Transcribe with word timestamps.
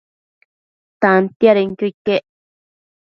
Tantiadenquio 1.05 1.85
iquec 1.93 2.23